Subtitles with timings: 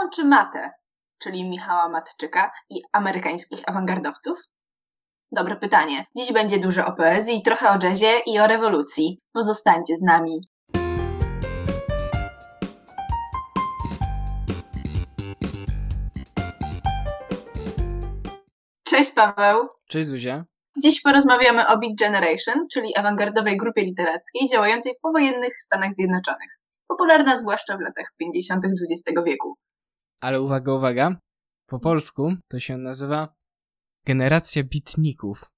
[0.00, 0.70] łączy Matę,
[1.18, 4.38] czyli Michała Matczyka i amerykańskich awangardowców?
[5.32, 6.06] Dobre pytanie.
[6.16, 9.20] Dziś będzie dużo o poezji, trochę o jazzie i o rewolucji.
[9.32, 10.40] Pozostańcie z nami.
[18.84, 19.68] Cześć Paweł.
[19.88, 20.44] Cześć Zuzia.
[20.82, 26.58] Dziś porozmawiamy o Big Generation, czyli awangardowej grupie literackiej działającej w powojennych Stanach Zjednoczonych.
[26.88, 28.64] Popularna zwłaszcza w latach 50.
[28.64, 29.56] XX wieku.
[30.20, 31.16] Ale uwaga, uwaga.
[31.66, 33.34] Po polsku to się nazywa
[34.06, 35.50] generacja bitników.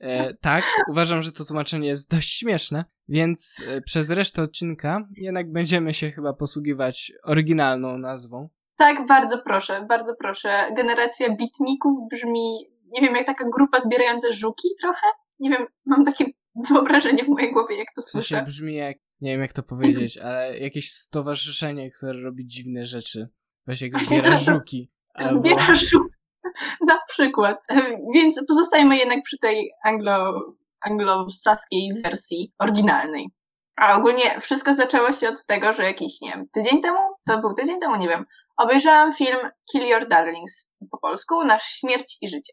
[0.00, 5.52] E, tak, uważam, że to tłumaczenie jest dość śmieszne, więc e, przez resztę odcinka jednak
[5.52, 8.48] będziemy się chyba posługiwać oryginalną nazwą.
[8.76, 10.72] Tak, bardzo proszę, bardzo proszę.
[10.76, 15.06] Generacja bitników brzmi, nie wiem, jak taka grupa zbierająca żuki trochę?
[15.38, 16.24] Nie wiem, mam takie
[16.68, 18.28] wyobrażenie w mojej głowie, jak to W słyszę.
[18.28, 23.28] sensie brzmi jak, nie wiem jak to powiedzieć, ale jakieś stowarzyszenie, które robi dziwne rzeczy.
[23.66, 24.90] Weź jak zbiera żuki.
[25.14, 25.40] Albo...
[25.40, 26.08] Zbiera żuk.
[26.86, 27.58] Na przykład.
[28.14, 30.42] Więc pozostajemy jednak przy tej anglo,
[30.80, 33.30] anglosaskiej wersji oryginalnej.
[33.76, 37.54] A ogólnie wszystko zaczęło się od tego, że jakiś, nie wiem, tydzień temu, to był
[37.54, 38.24] tydzień temu, nie wiem,
[38.56, 39.38] obejrzałam film
[39.72, 42.52] Kill Your Darlings po polsku, Nasz śmierć i życie.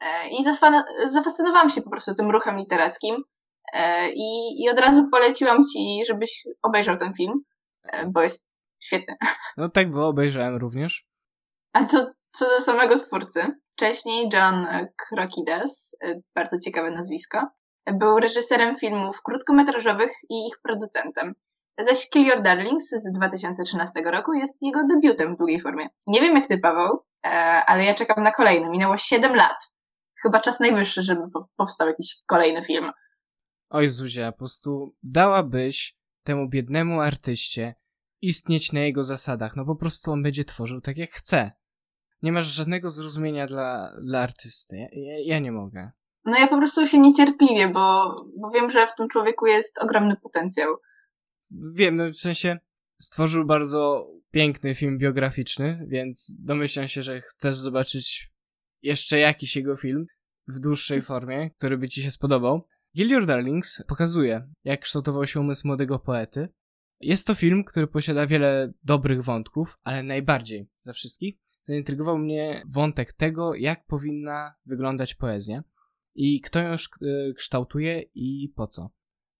[0.00, 0.44] E, I
[1.06, 3.16] zafascynowałam się po prostu tym ruchem literackim
[3.72, 7.40] e, i, i od razu poleciłam ci, żebyś obejrzał ten film,
[7.84, 8.46] e, bo jest
[8.80, 9.16] świetny.
[9.56, 11.06] No tak było, obejrzałem również.
[11.72, 13.40] A to co do samego twórcy.
[13.72, 17.48] Wcześniej John Krokides, y, bardzo ciekawe nazwisko,
[17.92, 21.34] był reżyserem filmów krótkometrażowych i ich producentem.
[21.78, 25.88] Zaś Kill Your Darlings z 2013 roku jest jego debiutem w długiej formie.
[26.06, 27.28] Nie wiem jak ty, Paweł, e,
[27.66, 28.70] ale ja czekam na kolejny.
[28.70, 29.56] Minęło 7 lat.
[30.22, 32.92] Chyba czas najwyższy, żeby po- powstał jakiś kolejny film.
[33.70, 37.74] Oj Zuzia, po prostu dałabyś temu biednemu artyście
[38.22, 39.56] istnieć na jego zasadach.
[39.56, 41.52] No po prostu on będzie tworzył tak jak chce.
[42.22, 44.76] Nie masz żadnego zrozumienia dla, dla artysty.
[44.76, 45.90] Ja, ja, ja nie mogę.
[46.24, 50.16] No ja po prostu się niecierpliwię, bo, bo wiem, że w tym człowieku jest ogromny
[50.16, 50.76] potencjał.
[51.74, 52.58] Wiem, no w sensie
[53.00, 58.30] stworzył bardzo piękny film biograficzny, więc domyślam się, że chcesz zobaczyć
[58.82, 60.06] jeszcze jakiś jego film
[60.48, 62.66] w dłuższej formie, który by ci się spodobał.
[62.94, 66.48] Your Darlings pokazuje, jak kształtował się umysł młodego poety.
[67.00, 73.12] Jest to film, który posiada wiele dobrych wątków, ale najbardziej ze wszystkich zaintrygował mnie wątek
[73.12, 75.62] tego, jak powinna wyglądać poezja
[76.14, 78.90] i kto ją y, kształtuje i po co.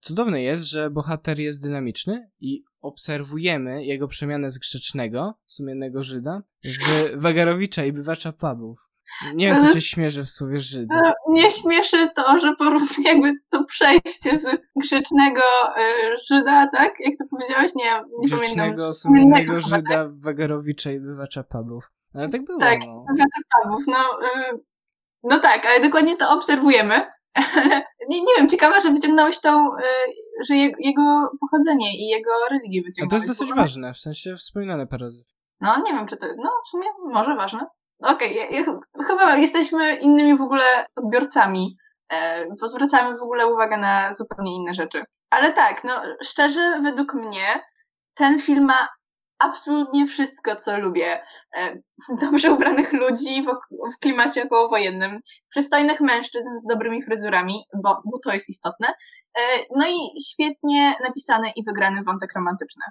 [0.01, 7.21] Cudowne jest, że bohater jest dynamiczny i obserwujemy jego przemianę z grzecznego, sumiennego Żyda w
[7.21, 8.91] Wagarowicza i bywacza pubów.
[9.35, 10.87] Nie wiem, co cię śmierzy w słowie Żyd.
[10.91, 14.47] No, Mnie śmieszy to, że porównuję jakby to przejście z
[14.77, 15.43] grzecznego
[15.79, 16.95] y, Żyda, tak?
[17.01, 17.75] Jak to powiedziałeś?
[17.75, 18.39] Nie, nie pamiętam.
[18.39, 19.81] Grzecznego, sumiennego chyba, tak?
[19.89, 21.93] Żyda w Wagarowicza i bywacza pubów.
[22.15, 23.05] Ale tak było, Tak, no.
[23.63, 24.61] Pawłów, no, y,
[25.23, 26.95] no tak, ale dokładnie to obserwujemy.
[27.57, 29.71] Ale nie, nie wiem, ciekawe, że wyciągnąłeś tą,
[30.49, 33.23] że je, jego pochodzenie i jego religię A wyciągnąłeś.
[33.23, 35.25] to jest dosyć ważne, w sensie wspominane parę razy.
[35.61, 37.67] No, nie wiem, czy to, no w sumie może ważne.
[38.03, 41.77] Okej, ja, ja, ch- chyba jesteśmy innymi w ogóle odbiorcami,
[42.13, 45.05] e, bo zwracamy w ogóle uwagę na zupełnie inne rzeczy.
[45.31, 47.63] Ale tak, no szczerze, według mnie
[48.15, 48.89] ten film ma
[49.39, 51.23] absolutnie wszystko, co lubię.
[51.57, 51.77] E,
[52.21, 53.47] dobrze ubranych ludzi w,
[53.95, 58.89] w klimacie okołowojennym, przystojnych mężczyzn z dobrymi fryzurami, bo, bo to jest istotne,
[59.39, 59.41] e,
[59.77, 62.85] no i świetnie napisany i wygrany wątek romantyczny.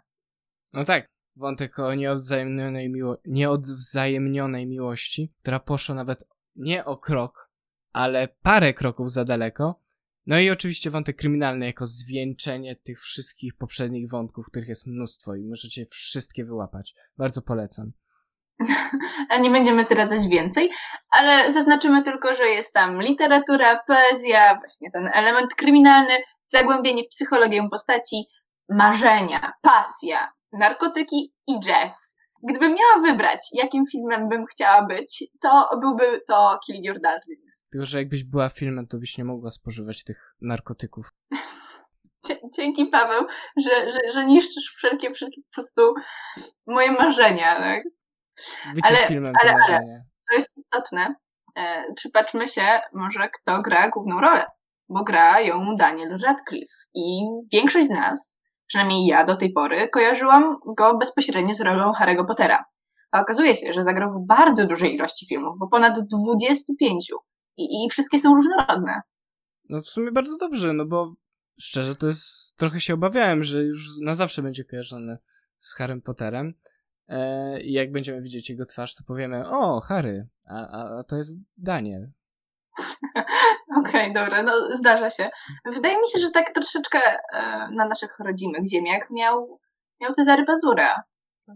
[0.74, 7.52] No tak, wątek o nieodwzajemnionej, miło- nieodwzajemnionej miłości, która poszła nawet nie o krok,
[7.94, 9.80] ale parę kroków za daleko.
[10.26, 15.46] No i oczywiście wątek kryminalny jako zwieńczenie tych wszystkich poprzednich wątków, których jest mnóstwo i
[15.46, 16.94] możecie wszystkie wyłapać.
[17.18, 17.92] Bardzo polecam.
[19.30, 20.70] A nie będziemy zdradzać więcej,
[21.10, 26.14] ale zaznaczymy tylko, że jest tam literatura, poezja, właśnie ten element kryminalny,
[26.48, 28.24] zagłębienie w psychologię postaci,
[28.70, 32.18] marzenia, pasja, narkotyki i jazz.
[32.44, 37.70] Gdybym miała wybrać, jakim filmem bym chciała być, to byłby to Kill Your Darlings.
[37.72, 41.10] Tylko, że jakbyś była filmem, to byś nie mogła spożywać tych narkotyków.
[42.56, 43.26] Dzięki Paweł,
[43.58, 45.94] że, że, że niszczysz wszelkie, wszelkie po prostu
[46.68, 47.56] moje marzenia.
[47.56, 47.84] Tak?
[48.76, 51.16] Bycie Ale- filmem ale- to ale- co jest istotne,
[51.56, 54.46] e, przypatrzmy się może kto gra główną rolę,
[54.90, 57.22] bo gra ją Daniel Radcliffe i
[57.54, 62.66] większość z nas, przynajmniej ja do tej pory, kojarzyłam go bezpośrednio z rolą Harry'ego Pottera.
[63.12, 67.12] A okazuje się, że zagrał w bardzo dużej ilości filmów, bo ponad 25
[67.58, 69.02] i, i wszystkie są różnorodne.
[69.70, 71.14] No w sumie bardzo dobrze, no bo
[71.60, 75.18] szczerze to jest, trochę się obawiałem, że już na zawsze będzie kojarzony
[75.58, 76.54] z Harrym Potterem,
[77.08, 81.16] E, I jak będziemy widzieć jego twarz, to powiemy, o, Harry, a, a, a to
[81.16, 82.12] jest Daniel.
[83.76, 85.30] Okej, okay, dobra, no zdarza się.
[85.66, 87.20] Wydaje mi się, że tak troszeczkę e,
[87.72, 89.60] na naszych rodzimych ziemiach miał,
[90.02, 91.04] miał Cezary Bazura.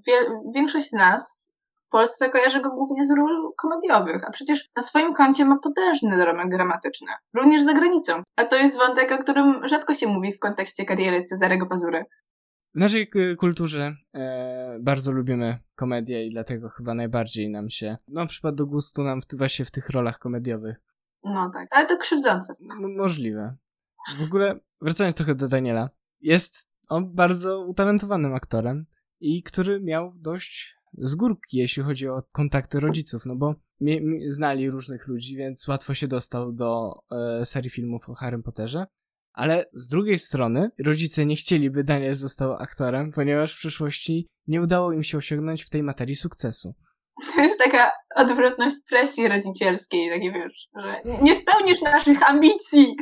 [0.07, 0.13] Wie,
[0.56, 1.50] większość z nas
[1.89, 6.18] w Polsce kojarzy go głównie z ról komediowych, a przecież na swoim koncie ma potężny
[6.18, 8.24] dorobek dramatyczny, również za granicą.
[8.36, 12.06] A to jest wątek, o którym rzadko się mówi w kontekście kariery Cezarego Bazury.
[12.75, 18.56] W naszej kulturze e, bardzo lubimy komedię i dlatego chyba najbardziej nam się, no przypadł
[18.56, 20.88] do gustu nam w, właśnie w tych rolach komediowych.
[21.24, 22.54] No tak, ale to krzywdzące.
[22.62, 23.56] No, możliwe.
[24.19, 25.89] W ogóle, wracając trochę do Daniela,
[26.21, 28.86] jest on bardzo utalentowanym aktorem
[29.19, 34.30] i który miał dość z górki, jeśli chodzi o kontakty rodziców, no bo mi, mi,
[34.30, 38.86] znali różnych ludzi, więc łatwo się dostał do e, serii filmów o Harrym Potterze.
[39.33, 44.94] Ale z drugiej strony rodzice nie chcieliby Daniel został aktorem, ponieważ w przyszłości nie udało
[44.94, 46.75] im się osiągnąć w tej materii sukcesu.
[47.36, 52.95] To jest taka odwrotność presji rodzicielskiej, takie wiesz, że nie spełnisz naszych ambicji.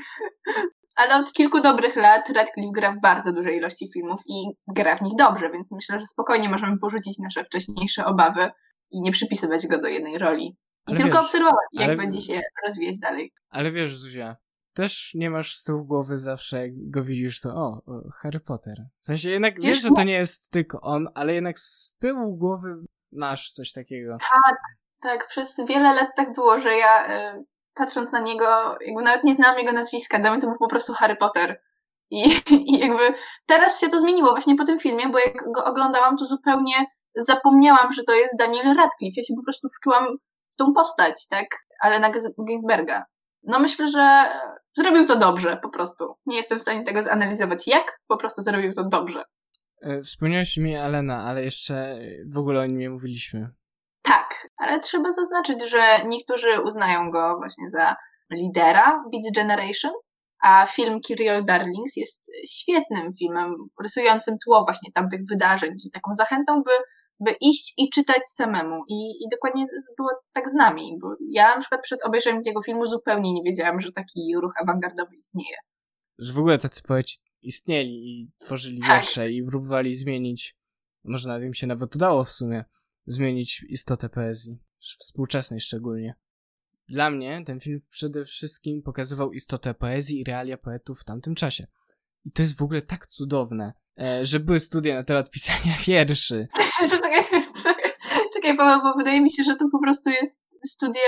[0.95, 5.01] Ale od kilku dobrych lat Radcliffe gra w bardzo dużej ilości filmów i gra w
[5.01, 8.51] nich dobrze, więc myślę, że spokojnie możemy porzucić nasze wcześniejsze obawy
[8.91, 10.57] i nie przypisywać go do jednej roli.
[10.87, 11.97] I ale tylko wiesz, obserwować, jak ale...
[11.97, 13.33] będzie się rozwijać dalej.
[13.49, 14.35] Ale wiesz, Zuzia,
[14.73, 17.81] też nie masz z tyłu głowy zawsze, jak go widzisz, to o,
[18.21, 18.75] Harry Potter.
[19.01, 22.37] W sensie jednak wiesz, wiesz że to nie jest tylko on, ale jednak z tyłu
[22.37, 22.75] głowy
[23.17, 24.17] masz coś takiego.
[24.19, 24.57] Tak,
[25.01, 25.27] tak.
[25.27, 29.59] Przez wiele lat tak było, że ja y, patrząc na niego, jakby nawet nie znałam
[29.59, 31.61] jego nazwiska, dla mnie to był po prostu Harry Potter.
[32.09, 32.41] I,
[32.71, 33.13] I jakby
[33.45, 36.85] teraz się to zmieniło właśnie po tym filmie, bo jak go oglądałam, to zupełnie
[37.15, 39.21] zapomniałam, że to jest Daniel Radcliffe.
[39.21, 40.07] Ja się po prostu wczułam
[40.49, 41.47] w tą postać, tak?
[41.81, 42.11] Alena
[42.47, 43.05] Ginsberga.
[43.43, 44.27] No myślę, że
[44.77, 46.15] zrobił to dobrze, po prostu.
[46.25, 49.23] Nie jestem w stanie tego zanalizować jak, po prostu zrobił to dobrze.
[49.81, 53.49] E, wspomniałeś mi Alena, ale jeszcze w ogóle o nim nie mówiliśmy.
[54.01, 57.95] Tak, ale trzeba zaznaczyć, że niektórzy uznają go właśnie za
[58.31, 59.91] lidera Beat Generation,
[60.43, 66.63] a film Kirill Darlings jest świetnym filmem, rysującym tło właśnie tamtych wydarzeń i taką zachętą,
[66.63, 66.71] by,
[67.19, 68.83] by iść i czytać samemu.
[68.87, 69.65] I, I dokładnie
[69.97, 73.81] było tak z nami, bo ja na przykład przed obejrzeniem tego filmu zupełnie nie wiedziałam,
[73.81, 75.57] że taki ruch awangardowy istnieje.
[76.17, 78.89] Że w ogóle tacy poeci istnieli i tworzyli tak.
[78.89, 80.57] wiersze i próbowali zmienić,
[81.03, 82.65] może nawet im się nawet udało w sumie,
[83.05, 86.15] zmienić istotę poezji, współczesnej szczególnie.
[86.87, 91.67] Dla mnie ten film przede wszystkim pokazywał istotę poezji i realia poetów w tamtym czasie.
[92.25, 96.47] I to jest w ogóle tak cudowne, e, że były studia na temat pisania wierszy.
[96.89, 97.23] czekaj,
[97.63, 97.91] czekaj,
[98.33, 101.01] czekaj Paweł, bo wydaje mi się, że to po prostu jest studia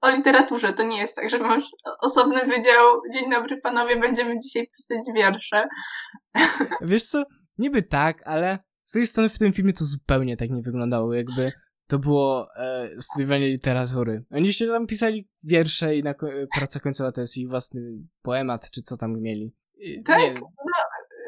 [0.00, 0.72] o literaturze.
[0.72, 1.64] To nie jest tak, że masz
[2.00, 3.00] osobny wydział.
[3.14, 5.68] Dzień dobry panowie, będziemy dzisiaj pisać wiersze.
[6.80, 7.24] Wiesz co,
[7.58, 11.52] niby tak, ale z tej strony w tym filmie to zupełnie tak nie wyglądało, jakby
[11.86, 14.24] to było e, studiowanie literatury.
[14.30, 16.14] Oni się tam pisali wiersze i na,
[16.56, 17.80] praca końcowa to jest ich własny
[18.22, 19.54] poemat, czy co tam mieli.
[19.78, 20.18] I, tak?
[20.18, 20.34] Nie.
[20.34, 20.40] No,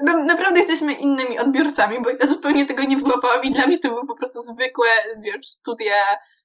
[0.04, 3.88] no, naprawdę jesteśmy innymi odbiorcami, bo ja zupełnie tego nie wyłapałam i dla mnie to
[3.88, 4.88] były po prostu zwykłe,
[5.22, 5.96] wiesz, studia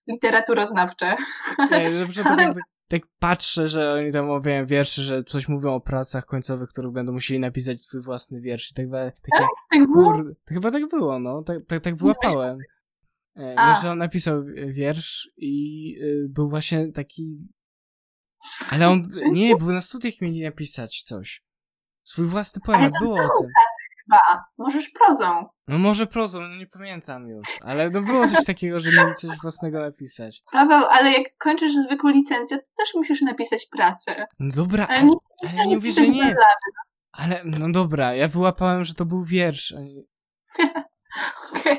[0.08, 1.16] literaturoznawcze.
[1.72, 2.54] Nie, że ale...
[2.54, 6.92] tak, tak patrzę, że oni tam omawiają wiersze, że coś mówią o pracach końcowych, których
[6.92, 9.12] będą musieli napisać swój własny wiersz i tak dalej.
[9.12, 10.36] Takie, tak, tak kur...
[10.46, 11.44] To chyba tak było, no.
[11.44, 12.58] Tak, tak, tak wyłapałem.
[13.36, 17.50] E, no, że on napisał wiersz i y, był właśnie taki...
[18.72, 19.04] Ale on...
[19.32, 21.44] Nie, był na studiach mieli napisać coś.
[22.04, 23.52] Swój własny poemat, było o tym
[24.08, 24.46] chyba.
[24.58, 25.46] Możesz prozą.
[25.68, 27.48] No może prozą, no nie pamiętam już.
[27.62, 30.44] Ale no było coś takiego, że mieli coś własnego napisać.
[30.52, 34.26] Paweł, ale jak kończysz zwykłą licencję, to też musisz napisać pracę.
[34.40, 36.36] No dobra, ale, nie, ale ja nie mówię, że nie.
[37.12, 39.72] Ale, no dobra, ja wyłapałem, że to był wiersz.
[40.58, 40.72] Okej,
[41.52, 41.78] okay,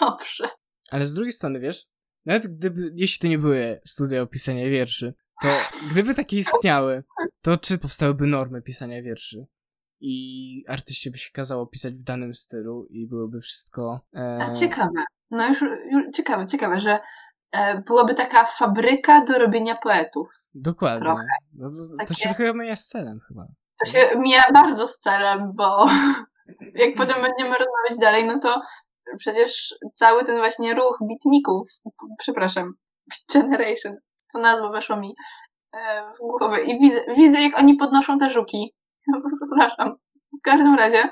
[0.00, 0.48] dobrze.
[0.90, 1.86] Ale z drugiej strony, wiesz,
[2.26, 5.48] nawet gdyby, jeśli to nie były studia o pisania wierszy, to
[5.90, 7.04] gdyby takie istniały,
[7.42, 9.46] to czy powstałyby normy pisania wierszy?
[10.06, 14.00] I artyście by się kazało pisać w danym stylu i byłoby wszystko...
[14.16, 14.38] E...
[14.42, 15.04] A ciekawe.
[15.30, 17.00] No już, już ciekawe, ciekawe, że
[17.52, 20.28] e, byłaby taka fabryka do robienia poetów.
[20.54, 21.00] Dokładnie.
[21.00, 21.26] Trochę.
[21.52, 22.08] No, to, Takie...
[22.08, 23.46] to się trochę mija z celem chyba.
[23.84, 25.86] To się mija bardzo z celem, bo
[26.84, 28.62] jak potem będziemy rozmawiać dalej, no to
[29.18, 31.68] przecież cały ten właśnie ruch bitników,
[32.18, 32.72] przepraszam,
[33.34, 33.96] Generation,
[34.32, 35.14] to nazwa weszła mi
[35.76, 38.74] e, w głowę i widzę, widzę jak oni podnoszą te żuki
[39.58, 39.96] Przepraszam.
[40.38, 41.10] W każdym razie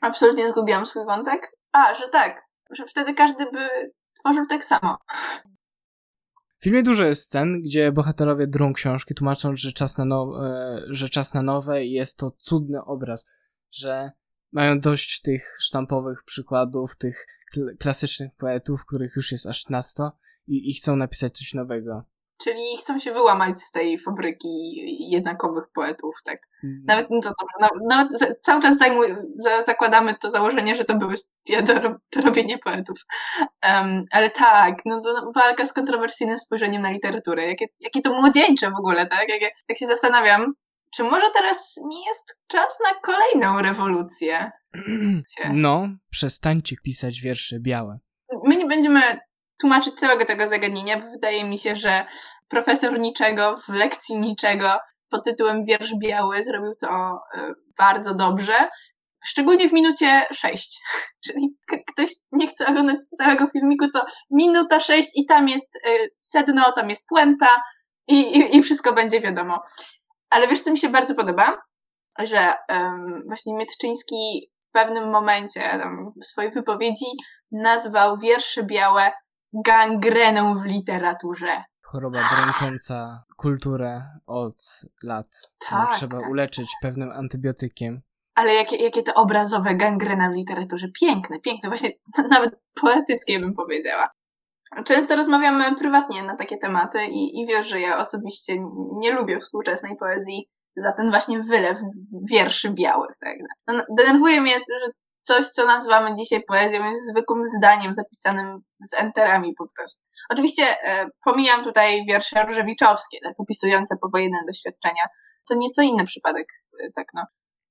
[0.00, 1.52] absolutnie zgubiłam swój wątek.
[1.72, 3.68] A, że tak, że wtedy każdy by
[4.20, 4.96] tworzył tak samo.
[6.58, 10.32] W filmie dużo jest scen, gdzie bohaterowie drą książki, tłumacząc, że czas na, no,
[10.88, 13.26] że czas na nowe i jest to cudny obraz,
[13.72, 14.10] że
[14.52, 20.12] mają dość tych sztampowych przykładów, tych kl klasycznych poetów, których już jest aż nadto
[20.46, 22.04] i, i chcą napisać coś nowego.
[22.42, 24.48] Czyli chcą się wyłamać z tej fabryki
[25.10, 26.38] jednakowych poetów, tak?
[26.64, 26.82] Mm.
[26.86, 27.20] Nawet, no
[27.60, 31.14] nawet, nawet cały czas zajmuj, za, zakładamy to założenie, że to były
[31.62, 31.74] do,
[32.12, 32.98] do robienia poetów.
[33.64, 37.46] Um, ale tak, no to walka z kontrowersyjnym spojrzeniem na literaturę.
[37.46, 39.28] Jakie, jakie to młodzieńcze w ogóle, tak?
[39.28, 40.54] Jak, jak się zastanawiam,
[40.96, 44.50] czy może teraz nie jest czas na kolejną rewolucję?
[45.52, 47.98] No, przestańcie pisać wiersze białe.
[48.44, 49.00] My nie będziemy
[49.60, 52.06] tłumaczyć całego tego zagadnienia, bo wydaje mi się, że
[52.48, 54.78] profesor niczego w lekcji niczego
[55.10, 56.88] pod tytułem Wiersz Biały zrobił to
[57.34, 58.68] e, bardzo dobrze.
[59.24, 60.80] Szczególnie w minucie 6.
[61.26, 61.56] Czyli
[61.92, 66.88] ktoś nie chce oglądać całego filmiku, to minuta 6 i tam jest e, sedno, tam
[66.88, 67.62] jest puenta
[68.08, 69.62] i, i, i wszystko będzie wiadomo.
[70.30, 71.62] Ale wiesz, co mi się bardzo podoba?
[72.18, 77.06] Że um, właśnie Mietczyński w pewnym momencie tam, w swojej wypowiedzi
[77.52, 79.12] nazwał wiersze białe
[79.64, 81.64] gangreną w literaturze.
[81.82, 84.56] Choroba dręcząca kulturę od
[85.02, 85.26] lat.
[85.68, 86.30] Tak, trzeba tak.
[86.30, 88.00] uleczyć pewnym antybiotykiem.
[88.34, 90.88] Ale jakie, jakie to obrazowe gangrena w literaturze.
[91.00, 91.68] Piękne, piękne.
[91.68, 91.90] Właśnie
[92.30, 94.10] nawet poetyckie bym powiedziała.
[94.84, 98.52] Często rozmawiamy prywatnie na takie tematy i, i wiesz, że ja osobiście
[98.96, 101.78] nie lubię współczesnej poezji za ten właśnie wylew
[102.30, 103.16] wierszy białych.
[103.20, 103.34] Tak?
[103.66, 104.92] No, denerwuje mnie, że
[105.26, 110.04] coś, co nazywamy dzisiaj poezją, jest zwykłym zdaniem zapisanym z enterami po prostu.
[110.30, 115.02] Oczywiście e, pomijam tutaj wiersze różewiczowskie, tak, opisujące powojenne doświadczenia.
[115.48, 116.46] To nieco inny przypadek,
[116.84, 117.24] e, tak no.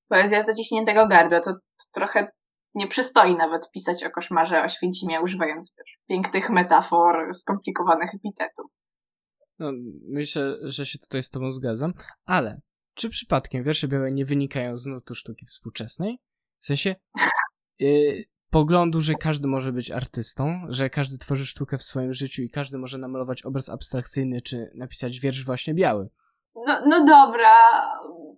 [0.07, 2.31] Poezja zaciśniętego gardła to, to trochę
[2.75, 8.65] nie przystoi nawet pisać o koszmarze o Święcimie, używając wiesz, pięknych metafor, skomplikowanych epitetów.
[9.59, 9.71] No,
[10.09, 11.93] myślę, że się tutaj z tobą zgadzam,
[12.25, 12.61] ale
[12.93, 16.19] czy przypadkiem wiersze białe nie wynikają z nutu sztuki współczesnej?
[16.59, 16.95] W sensie
[17.79, 22.49] yy, poglądu, że każdy może być artystą, że każdy tworzy sztukę w swoim życiu i
[22.49, 26.09] każdy może namalować obraz abstrakcyjny, czy napisać wiersz właśnie biały.
[26.55, 27.57] No, no dobra,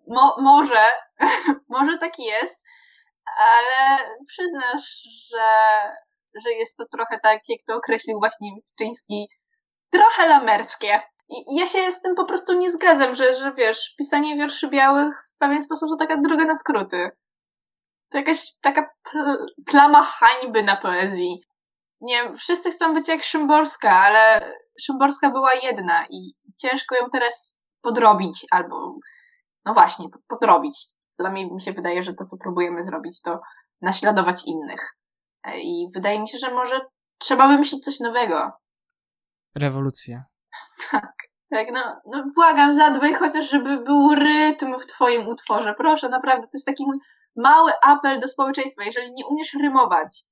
[0.08, 0.86] Mo, może,
[1.70, 2.64] może tak jest,
[3.38, 5.48] ale przyznasz, że,
[6.44, 9.28] że jest to trochę tak, jak to określił właśnie Witczyński,
[9.90, 11.02] trochę lamerskie.
[11.30, 15.24] I ja się z tym po prostu nie zgadzam, że, że wiesz, pisanie wierszy białych
[15.36, 17.10] w pewien sposób to taka droga na skróty.
[18.10, 21.42] To jakaś taka pl plama hańby na poezji.
[22.02, 27.68] Nie wiem, wszyscy chcą być jak Szymborska, ale Szymborska była jedna i ciężko ją teraz
[27.82, 28.96] podrobić albo,
[29.66, 30.80] no właśnie, podrobić.
[31.20, 33.40] Dla mnie mi się wydaje, że to, co próbujemy zrobić, to
[33.82, 34.98] naśladować innych.
[35.56, 36.82] I wydaje mi się, że może
[37.18, 38.52] trzeba wymyślić coś nowego.
[39.56, 40.24] Rewolucja.
[40.92, 41.14] Tak.
[41.50, 45.74] Tak, no, no błagam, zadbaj chociaż, żeby był rytm w twoim utworze.
[45.78, 46.98] Proszę, naprawdę, to jest taki mój
[47.38, 48.84] mały apel do społeczeństwa.
[48.84, 50.24] Jeżeli nie umiesz rymować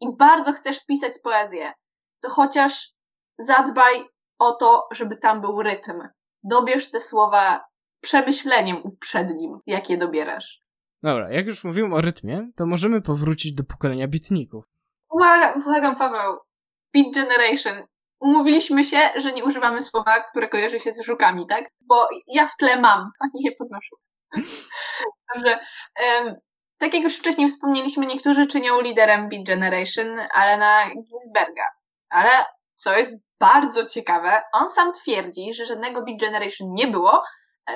[0.00, 1.72] i bardzo chcesz pisać poezję,
[2.20, 2.92] to chociaż
[3.38, 4.04] zadbaj
[4.38, 6.08] o to, żeby tam był rytm.
[6.42, 7.64] Dobierz te słowa
[8.02, 10.62] przemyśleniem uprzednim, jakie dobierasz.
[11.02, 14.64] Dobra, jak już mówiłem o rytmie, to możemy powrócić do pokolenia bitników.
[15.10, 16.38] Błagam, błagam Paweł.
[16.94, 17.86] Beat Generation.
[18.20, 21.64] Umówiliśmy się, że nie używamy słowa, które kojarzy się z żukami, tak?
[21.80, 23.96] Bo ja w tle mam, a nie podnoszę.
[25.34, 25.58] Dobrze.
[26.02, 26.34] Um,
[26.82, 31.66] tak jak już wcześniej wspomnieliśmy, niektórzy czynią liderem Beat Generation Alena Ginsberga.
[32.08, 32.30] Ale
[32.74, 37.22] co jest bardzo ciekawe, on sam twierdzi, że żadnego Beat Generation nie było,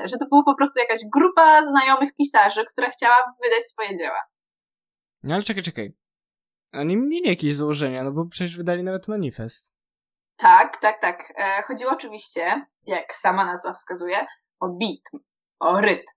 [0.05, 4.21] że to była po prostu jakaś grupa znajomych pisarzy, która chciała wydać swoje dzieła.
[5.23, 5.97] No ale czekaj, czekaj.
[6.73, 9.75] Oni mieli jakieś założenia, no bo przecież wydali nawet manifest.
[10.37, 11.33] Tak, tak, tak.
[11.37, 14.27] E, chodziło oczywiście, jak sama nazwa wskazuje,
[14.61, 15.23] o beat,
[15.61, 16.13] o rytm,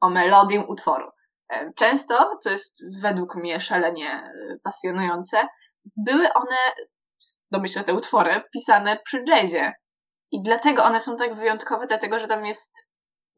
[0.00, 1.10] o melodię utworu.
[1.76, 5.36] Często, co jest według mnie szalenie e, pasjonujące,
[5.96, 6.56] były one,
[7.50, 9.72] domyślę te utwory, pisane przy jazzie.
[10.30, 12.72] I dlatego one są tak wyjątkowe, dlatego że tam jest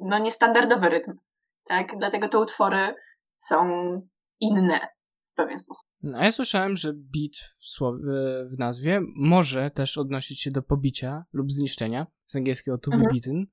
[0.00, 1.12] no niestandardowy rytm.
[1.68, 1.86] Tak?
[1.98, 2.94] Dlatego te utwory
[3.34, 3.66] są
[4.40, 4.88] inne
[5.32, 5.88] w pewien sposób.
[6.02, 8.02] No, a ja słyszałem, że beat w, słowie,
[8.54, 13.12] w nazwie może też odnosić się do pobicia lub zniszczenia, z angielskiego to be Mhm.
[13.14, 13.46] beaten.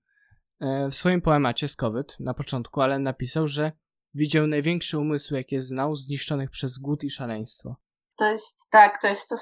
[0.60, 3.72] E, W swoim poemacie Skowyt na początku Allen napisał, że
[4.14, 7.76] widział największe umysły, jakie znał, zniszczonych przez głód i szaleństwo.
[8.18, 9.36] To jest tak, to jest to,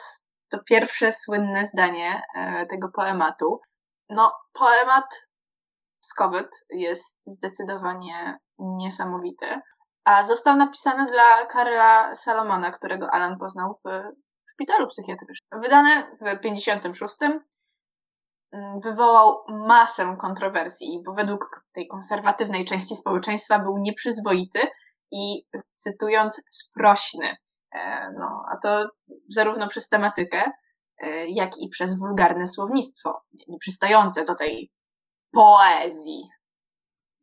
[0.50, 3.60] to pierwsze słynne zdanie e, tego poematu.
[4.10, 5.06] No, poemat
[6.02, 9.46] Skowyt jest zdecydowanie niesamowity,
[10.04, 13.90] a został napisany dla Karyla Salomona, którego Alan poznał w
[14.52, 15.62] szpitalu psychiatrycznym.
[15.62, 17.44] Wydany w 56 mm,
[18.84, 24.60] wywołał masę kontrowersji, bo według tej konserwatywnej części społeczeństwa był nieprzyzwoity
[25.12, 27.36] i cytując sprośny.
[27.72, 28.90] E, no, a to
[29.30, 30.52] zarówno przez tematykę,
[30.98, 34.72] e, jak i przez wulgarne słownictwo, nieprzystające do tej
[35.32, 36.24] poezji.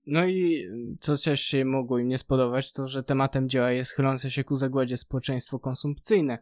[0.06, 0.68] No i
[1.00, 4.54] co też się mogło im nie spodobać, to że tematem dzieła jest chylące się ku
[4.54, 6.38] zagładzie społeczeństwo konsumpcyjne,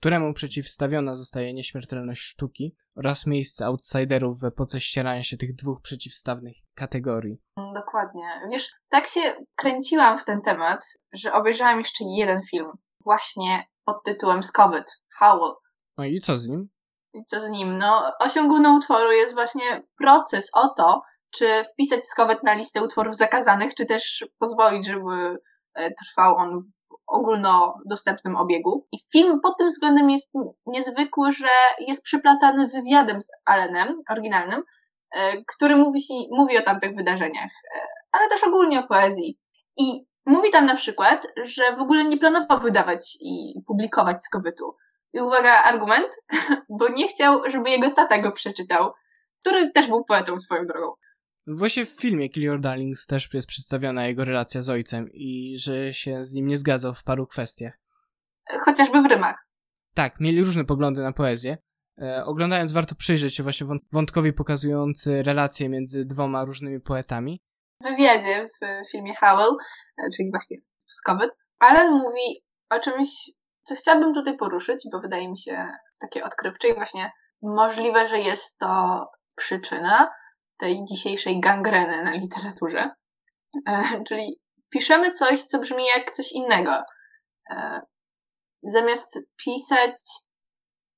[0.00, 6.56] któremu przeciwstawiona zostaje nieśmiertelność sztuki oraz miejsce outsiderów w epoce ścierania się tych dwóch przeciwstawnych
[6.74, 7.38] kategorii.
[7.74, 8.24] Dokładnie.
[8.50, 9.20] Wiesz, tak się
[9.56, 10.80] kręciłam w ten temat,
[11.12, 12.72] że obejrzałam jeszcze jeden film,
[13.04, 15.54] właśnie pod tytułem Scovet, Howl.
[15.98, 16.68] No i co z nim?
[17.14, 17.78] I co z nim?
[17.78, 23.16] No, osią główną utworu jest właśnie proces o to, czy wpisać Scovet na listę utworów
[23.16, 25.38] zakazanych, czy też pozwolić, żeby
[25.74, 28.86] e, trwał on w ogólnodostępnym obiegu.
[28.92, 30.34] I film pod tym względem jest
[30.66, 31.48] niezwykły, że
[31.78, 34.62] jest przyplatany wywiadem z Allenem, oryginalnym,
[35.16, 37.80] e, który mówi, mówi o tamtych wydarzeniach, e,
[38.12, 39.38] ale też ogólnie o poezji.
[39.76, 44.76] I mówi tam na przykład, że w ogóle nie planował wydawać i publikować Skowytu.
[45.12, 46.08] I uwaga, argument,
[46.78, 48.92] bo nie chciał, żeby jego tata go przeczytał,
[49.40, 50.94] który też był poetą swoją drogą.
[51.46, 55.94] Właśnie w filmie Kill Your Darlings też jest przedstawiona jego relacja z ojcem i że
[55.94, 57.78] się z nim nie zgadzał w paru kwestiach.
[58.64, 59.48] Chociażby w rymach.
[59.94, 61.58] Tak, mieli różne poglądy na poezję.
[62.02, 67.42] E, oglądając warto przyjrzeć się właśnie wątkowi pokazujący relacje między dwoma różnymi poetami.
[67.80, 69.56] W wywiadzie w filmie Howell,
[69.98, 73.08] e, czyli właśnie w Scoville, Alan mówi o czymś,
[73.62, 75.68] co chciałabym tutaj poruszyć, bo wydaje mi się
[76.00, 77.12] takie odkrywcze i właśnie
[77.42, 79.00] możliwe, że jest to
[79.36, 80.10] przyczyna,
[80.58, 82.90] tej dzisiejszej gangreny na literaturze.
[83.68, 86.72] E, czyli piszemy coś, co brzmi jak coś innego.
[87.50, 87.80] E,
[88.62, 89.94] zamiast pisać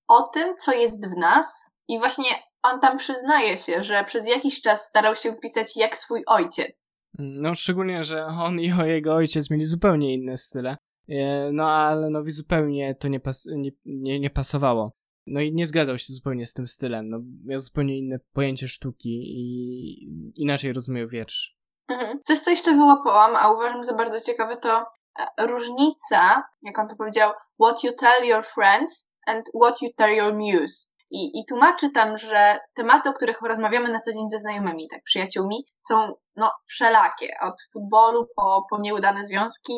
[0.08, 2.28] o tym, co jest w nas, i właśnie
[2.62, 6.94] on tam przyznaje się, że przez jakiś czas starał się pisać jak swój ojciec.
[7.18, 10.76] No, szczególnie, że on i jego ojciec mieli zupełnie inne style.
[11.08, 14.92] E, no, ale nowi zupełnie to nie, pas nie, nie, nie pasowało.
[15.30, 17.08] No i nie zgadzał się zupełnie z tym stylem.
[17.08, 21.58] No, miał zupełnie inne pojęcie sztuki i inaczej rozumiał wiersz.
[21.88, 22.20] Mhm.
[22.22, 24.84] Coś, co jeszcze wyłapałam, a uważam za bardzo ciekawe, to
[25.38, 30.16] e, różnica, jak on to powiedział, what you tell your friends and what you tell
[30.16, 30.88] your muse.
[31.10, 35.02] I, I tłumaczy tam, że tematy, o których rozmawiamy na co dzień ze znajomymi, tak
[35.02, 37.28] przyjaciółmi, są no wszelakie.
[37.42, 39.74] Od futbolu po, po nieudane związki,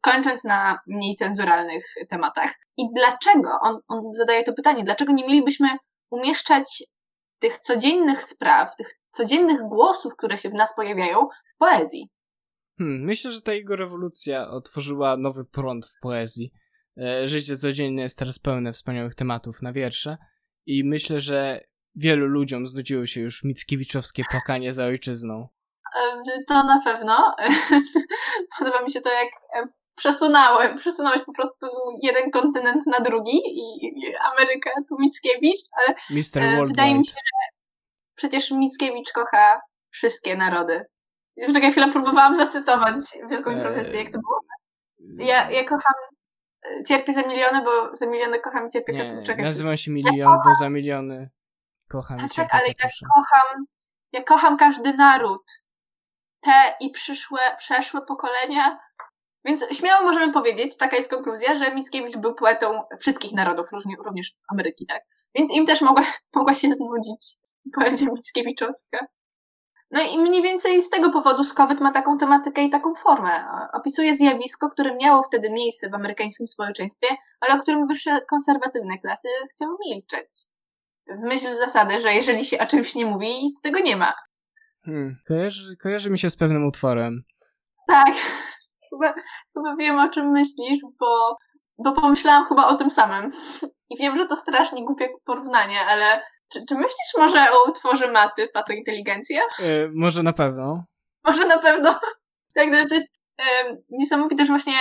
[0.00, 2.54] kończąc na mniej cenzuralnych tematach.
[2.76, 5.68] I dlaczego, on, on zadaje to pytanie, dlaczego nie mielibyśmy
[6.10, 6.82] umieszczać
[7.38, 12.10] tych codziennych spraw, tych codziennych głosów, które się w nas pojawiają, w poezji?
[12.78, 16.52] Hmm, myślę, że ta jego rewolucja otworzyła nowy prąd w poezji.
[17.02, 20.16] E, życie codzienne jest teraz pełne wspaniałych tematów na wiersze
[20.66, 21.60] i myślę, że
[21.94, 25.48] wielu ludziom znudziło się już Mickiewiczowskie płakanie za ojczyzną.
[25.96, 27.34] E, to na pewno.
[28.58, 29.28] Podoba mi się to, jak
[30.00, 31.66] przesunąłem, przesunąłeś po prostu
[32.02, 36.66] jeden kontynent na drugi i Ameryka, tu Mickiewicz, ale Mr.
[36.66, 37.56] wydaje mi się, że
[38.14, 39.60] przecież Mickiewicz kocha
[39.90, 40.84] wszystkie narody.
[41.36, 42.94] Już taka chwila próbowałam zacytować
[43.30, 44.40] Wielką Improwizację, jak to było.
[45.26, 45.94] Ja, ja kocham
[46.64, 50.16] e, Cierpię za miliony, bo za miliony kocham i cierpię Nie, Czekaj, nazywam się Milion,
[50.16, 50.40] ja kocham...
[50.44, 51.30] bo za miliony
[51.88, 53.64] kocham tak, i cierpię Tak, ale ja kocham,
[54.12, 55.42] ja kocham każdy naród.
[56.40, 58.78] Te i przyszłe, przeszłe pokolenia
[59.44, 63.68] więc śmiało możemy powiedzieć, taka jest konkluzja, że Mickiewicz był poetą wszystkich narodów,
[64.04, 65.02] również Ameryki, tak?
[65.34, 67.36] Więc im też mogła, mogła się znudzić
[67.74, 69.06] poezja Mickiewiczowska.
[69.90, 73.44] No i mniej więcej z tego powodu Skowyt ma taką tematykę i taką formę.
[73.72, 77.08] Opisuje zjawisko, które miało wtedy miejsce w amerykańskim społeczeństwie,
[77.40, 80.26] ale o którym wyższe konserwatywne klasy chciały milczeć.
[81.06, 84.12] W myśl zasady, że jeżeli się o czymś nie mówi, to tego nie ma.
[84.84, 87.22] Hmm, kojarzy, kojarzy mi się z pewnym utworem.
[87.86, 88.14] Tak,
[88.90, 89.14] chyba,
[89.54, 91.36] chyba wiem, o czym myślisz, bo,
[91.78, 93.28] bo pomyślałam chyba o tym samym.
[93.90, 96.22] I wiem, że to strasznie głupie porównanie, ale
[96.52, 99.40] czy, czy myślisz może o utworze Maty, Pato Inteligencja?
[99.58, 100.84] Yy, może na pewno.
[101.24, 102.00] Może na pewno.
[102.54, 104.74] tak, no to jest yy, niesamowite, że właśnie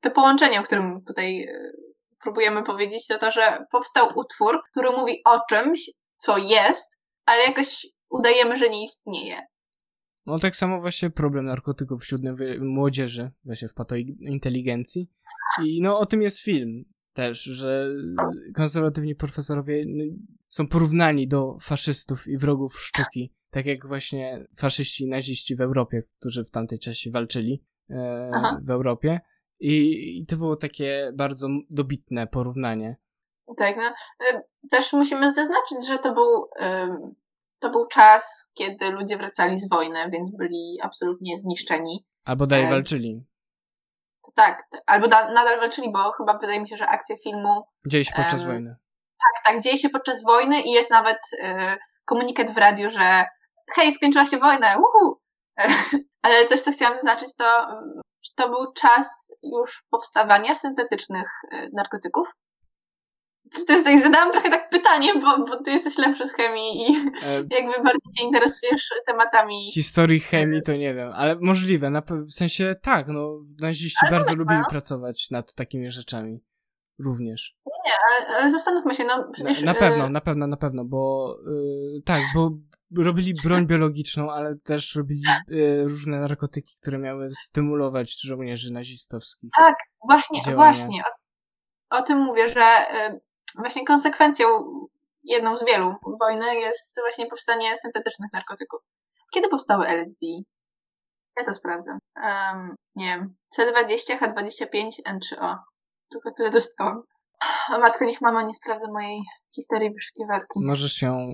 [0.00, 1.72] to połączenie, o którym tutaj yy,
[2.22, 7.86] próbujemy powiedzieć, to to, że powstał utwór, który mówi o czymś, co jest, ale jakoś
[8.10, 9.46] udajemy, że nie istnieje.
[10.26, 12.22] No tak samo właśnie problem narkotyków wśród
[12.60, 13.74] młodzieży, właśnie w
[14.20, 15.10] inteligencji.
[15.64, 17.88] I no o tym jest film też, że
[18.54, 20.04] konserwatywni profesorowie no,
[20.48, 23.32] są porównani do faszystów i wrogów sztuki.
[23.50, 28.30] Tak jak właśnie faszyści i naziści w Europie, którzy w tamtej czasie walczyli e,
[28.62, 29.20] w Europie.
[29.60, 32.96] I, I to było takie bardzo dobitne porównanie.
[33.56, 33.82] Tak, no.
[34.30, 36.48] E, też musimy zaznaczyć, że to był
[37.58, 42.06] to był czas, kiedy ludzie wracali z wojny, więc byli absolutnie zniszczeni.
[42.24, 43.26] Albo dalej e, walczyli.
[44.34, 47.62] Tak, albo da, nadal walczyli, bo chyba wydaje mi się, że akcja filmu.
[47.86, 48.76] Dzieje się podczas um, wojny.
[49.08, 51.46] Tak, tak, dzieje się podczas wojny i jest nawet y,
[52.04, 53.24] komunikat w radiu, że
[53.74, 55.20] hej, skończyła się wojna, uhu!
[56.22, 57.66] Ale coś, co chciałam zaznaczyć, to
[58.36, 61.30] to był czas już powstawania syntetycznych
[61.72, 62.32] narkotyków.
[63.66, 66.96] To jest tak, zadałam trochę tak pytanie, bo, bo ty jesteś lepszy z chemii i
[66.96, 67.34] e...
[67.50, 69.72] jakby bardziej się interesujesz tematami.
[69.72, 74.34] Historii chemii to nie wiem, ale możliwe, na, w sensie tak, no naziści ale bardzo
[74.34, 74.66] lubili no.
[74.70, 76.40] pracować nad takimi rzeczami.
[76.98, 77.56] Również.
[77.66, 79.62] Nie, nie ale, ale zastanówmy się, no przecież...
[79.62, 82.50] Na, na pewno, na pewno, na pewno, bo yy, tak, bo
[82.96, 89.50] robili broń biologiczną, ale też robili y, różne narkotyki, które miały stymulować żołnierzy nazistowskich.
[89.56, 89.76] Tak,
[90.08, 90.56] właśnie, działania.
[90.56, 91.02] właśnie.
[91.90, 92.86] O, tym mówię, że
[93.58, 94.46] właśnie konsekwencją,
[95.24, 98.80] jedną z wielu wojny jest właśnie powstanie syntetycznych narkotyków.
[99.34, 100.26] Kiedy powstały LSD?
[101.38, 101.98] Ja to sprawdzę.
[102.22, 103.34] Um, nie wiem.
[103.58, 105.56] C20, H25, N3O.
[106.10, 107.02] Tylko tyle dostałam.
[107.68, 109.22] A matko, niech mama nie sprawdza mojej
[109.54, 110.60] historii wyszukiwarki.
[110.64, 111.28] Możesz ją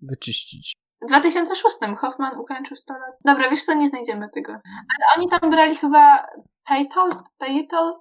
[0.00, 0.72] wyczyścić.
[1.02, 3.14] W 2006 Hoffman ukończył 100 lat.
[3.24, 4.52] Dobra, wiesz co, nie znajdziemy tego.
[4.52, 6.26] Ale oni tam brali chyba
[6.64, 7.08] Paytol?
[7.38, 7.92] Paytol?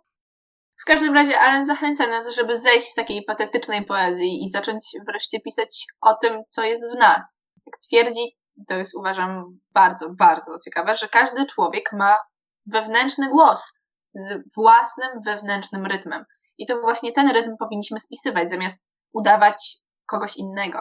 [0.82, 5.39] W każdym razie Allen zachęca nas, żeby zejść z takiej patetycznej poezji i zacząć wreszcie
[5.39, 7.46] pisać o tym, co jest w nas.
[7.65, 8.38] Jak twierdzi,
[8.68, 12.18] to jest uważam bardzo, bardzo ciekawe, że każdy człowiek ma
[12.65, 13.74] wewnętrzny głos
[14.13, 16.26] z własnym wewnętrznym rytmem.
[16.58, 20.80] I to właśnie ten rytm powinniśmy spisywać, zamiast udawać kogoś innego.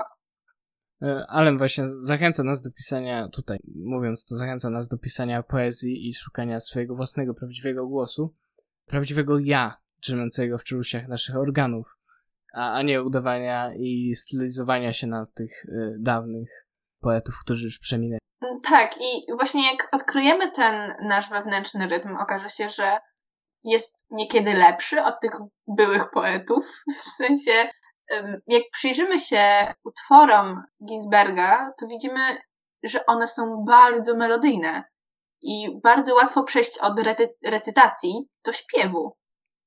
[1.02, 6.08] E, Alem właśnie zachęca nas do pisania, tutaj mówiąc to, zachęca nas do pisania poezji
[6.08, 8.32] i szukania swojego własnego, prawdziwego głosu,
[8.86, 11.98] prawdziwego ja, drzemiącego w czeluściach naszych organów,
[12.54, 16.66] a, a nie udawania i stylizowania się na tych y, dawnych
[17.00, 18.18] poetów, którzy już przeminęli.
[18.62, 22.98] Tak, i właśnie jak odkryjemy ten nasz wewnętrzny rytm, okaże się, że
[23.64, 25.32] jest niekiedy lepszy od tych
[25.66, 26.66] byłych poetów,
[27.04, 27.68] w sensie
[28.46, 32.38] jak przyjrzymy się utworom Ginsberga, to widzimy,
[32.82, 34.84] że one są bardzo melodyjne
[35.42, 37.00] i bardzo łatwo przejść od
[37.44, 39.16] recytacji do śpiewu.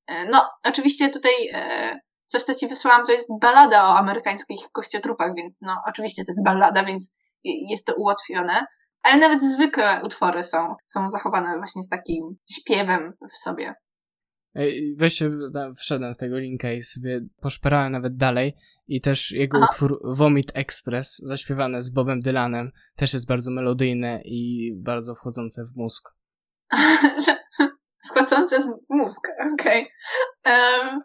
[0.08, 5.36] E, no, oczywiście tutaj e, coś, co ci wysłałam, to jest balada o amerykańskich kościotrupach,
[5.36, 8.66] więc no, oczywiście to jest balada, więc jest to ułatwione.
[9.04, 13.74] Ale nawet zwykłe utwory są, są zachowane właśnie z takim śpiewem w sobie.
[14.98, 15.24] Weź
[15.78, 18.54] wszedłem w tego linka i sobie poszperałem nawet dalej
[18.88, 19.68] i też jego Aha.
[19.70, 25.76] utwór Vomit Express, zaśpiewane z Bobem Dylanem, też jest bardzo melodyjne i bardzo wchodzące w
[25.76, 26.10] mózg.
[28.10, 29.92] wchodzące w mózg, okej.
[30.44, 30.80] Okay.
[30.80, 31.02] Um,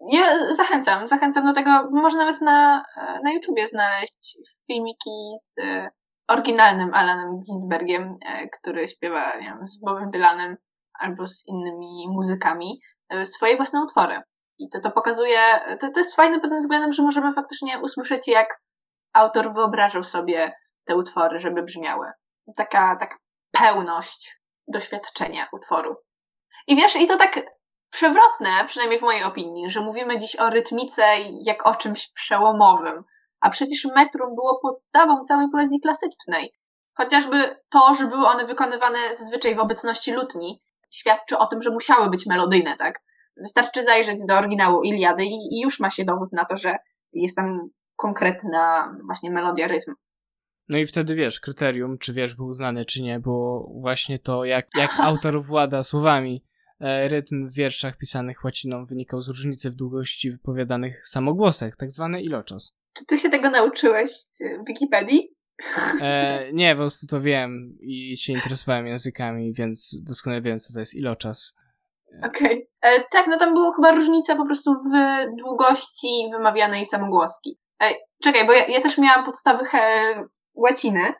[0.00, 2.84] ja zachęcam, zachęcam do tego, można nawet na,
[3.24, 5.90] na YouTubie znaleźć filmiki z e,
[6.28, 10.56] oryginalnym Alanem Ginsbergiem, e, który śpiewa, nie wiem, z Bobem Dylanem
[10.98, 14.20] albo z innymi muzykami e, swoje własne utwory.
[14.58, 15.40] I to, to pokazuje,
[15.80, 18.60] to, to jest fajne pod tym względem, że możemy faktycznie usłyszeć, jak
[19.12, 20.52] autor wyobrażał sobie
[20.84, 22.06] te utwory, żeby brzmiały.
[22.56, 23.16] Taka, taka
[23.50, 25.96] pełność doświadczenia utworu.
[26.66, 27.40] I wiesz, i to tak
[27.90, 31.02] przewrotne, przynajmniej w mojej opinii, że mówimy dziś o rytmice
[31.42, 33.04] jak o czymś przełomowym.
[33.40, 36.52] A przecież metrum było podstawą całej poezji klasycznej.
[36.94, 42.10] Chociażby to, że były one wykonywane zazwyczaj w obecności lutni, świadczy o tym, że musiały
[42.10, 43.00] być melodyjne, tak?
[43.36, 46.76] Wystarczy zajrzeć do oryginału Iliady i, i już ma się dowód na to, że
[47.12, 49.94] jest tam konkretna właśnie melodia, rytm.
[50.68, 54.66] No i wtedy wiesz, kryterium, czy wiesz, był znany, czy nie, było właśnie to, jak,
[54.76, 56.44] jak autor włada słowami.
[56.80, 62.22] E, rytm w wierszach pisanych łaciną wynikał z różnicy w długości wypowiadanych samogłosek, tak zwany
[62.22, 62.72] iloczas.
[62.92, 65.36] Czy ty się tego nauczyłeś z Wikipedii?
[66.00, 70.80] E, nie, po prostu to wiem i się interesowałem językami, więc doskonale wiem, co to
[70.80, 71.54] jest iloczas.
[72.24, 72.46] Okej.
[72.46, 72.66] Okay.
[72.80, 74.90] E, tak, no tam była chyba różnica po prostu w
[75.42, 77.58] długości wymawianej samogłoski.
[77.82, 79.78] E, czekaj, bo ja, ja, też miałam podstawy he,
[80.54, 81.14] łaciny e,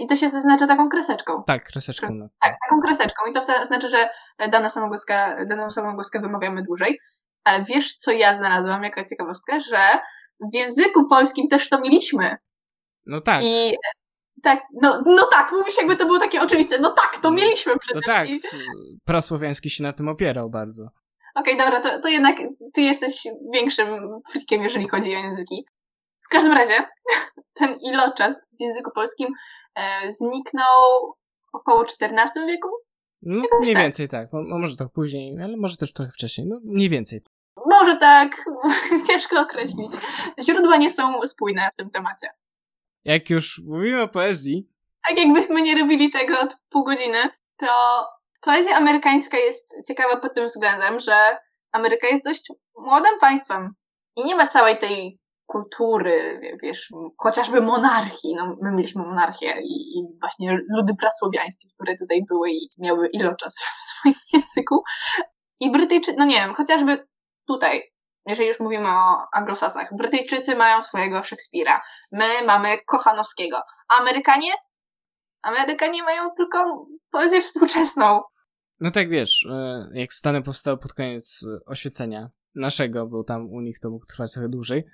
[0.00, 1.44] i to się zaznacza taką kreseczką.
[1.46, 2.08] Tak, kreseczką.
[2.10, 2.28] No.
[2.40, 4.08] Tak, taką kreseczką i to znaczy, że
[4.50, 6.98] dana samogłoska, daną samogłoskę wymawiamy dłużej.
[7.44, 9.98] Ale wiesz, co ja znalazłam, jaka ciekawostka, że
[10.52, 12.36] w języku polskim też to mieliśmy.
[13.06, 13.42] No tak.
[13.44, 13.76] I
[14.42, 16.78] tak, no, no tak, mówisz jakby to było takie oczywiste.
[16.78, 18.02] No tak, to mieliśmy przecież.
[18.02, 18.28] To tak,
[19.04, 20.88] prasłowiański się na tym opierał bardzo.
[21.34, 22.36] Okej, okay, dobra, to, to jednak
[22.74, 23.88] ty jesteś większym
[24.30, 25.66] frikiem, jeżeli chodzi o języki.
[26.24, 26.74] W każdym razie,
[27.58, 29.32] ten iloczas w języku polskim e,
[30.08, 31.14] zniknął
[31.52, 32.68] około XIV wieku?
[33.22, 33.82] No, mniej tak.
[33.82, 34.28] więcej tak.
[34.32, 36.46] Może tak później, ale może też trochę wcześniej.
[36.46, 37.20] No, mniej więcej.
[37.66, 38.44] Może tak,
[39.06, 39.92] ciężko określić.
[40.44, 42.28] Źródła nie są spójne w tym temacie
[43.08, 44.68] jak już mówimy o poezji.
[45.08, 47.18] Tak jakbyśmy nie robili tego od pół godziny,
[47.56, 47.66] to
[48.40, 51.38] poezja amerykańska jest ciekawa pod tym względem, że
[51.72, 53.74] Ameryka jest dość młodym państwem
[54.16, 58.34] i nie ma całej tej kultury, wiesz, chociażby monarchii.
[58.34, 63.54] No, my mieliśmy monarchię i, i właśnie ludy prasłowiańskie, które tutaj były i miały iloczas
[63.54, 64.82] w swoim języku.
[65.60, 67.06] I Brytyjczycy, no nie wiem, chociażby
[67.46, 67.82] tutaj,
[68.26, 71.82] jeżeli już mówimy o anglosasach, Brytyjczycy mają swojego Szekspira,
[72.12, 73.62] my mamy Kochanowskiego.
[73.88, 74.52] Amerykanie?
[75.42, 78.20] Amerykanie mają tylko poezję współczesną.
[78.80, 83.60] No tak wiesz, e, jak Stany powstały pod koniec e, oświecenia naszego, bo tam u
[83.60, 84.84] nich to mógł trwać trochę dłużej,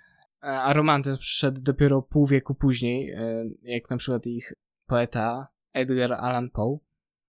[0.44, 3.14] a romantyzm przyszedł dopiero pół wieku później,
[3.62, 4.52] jak na przykład ich
[4.86, 6.78] poeta Edgar Allan Poe.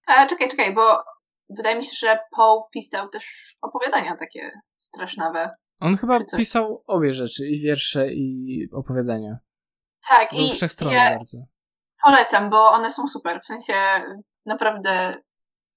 [0.07, 1.03] A, czekaj, czekaj, bo
[1.49, 5.49] wydaje mi się, że Poe pisał też opowiadania takie strasznawe.
[5.79, 9.37] On chyba pisał obie rzeczy, i wiersze, i opowiadania.
[10.09, 11.37] Tak, Był i wszechstronny ja bardzo.
[12.03, 13.73] Polecam, bo one są super, w sensie
[14.45, 15.17] naprawdę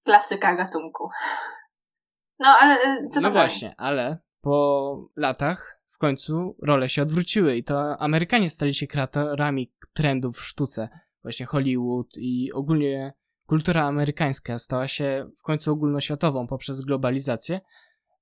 [0.04, 1.08] klasyka gatunku.
[2.38, 7.64] No, ale y, co No właśnie, ale po latach w końcu role się odwróciły i
[7.64, 10.88] to Amerykanie stali się kreatorami trendów w sztuce.
[11.22, 13.12] Właśnie Hollywood i ogólnie
[13.46, 17.60] kultura amerykańska stała się w końcu ogólnoświatową poprzez globalizację.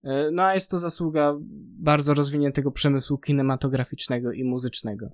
[0.05, 1.35] Y, no a jest to zasługa
[1.83, 5.07] bardzo rozwiniętego przemysłu kinematograficznego i muzycznego.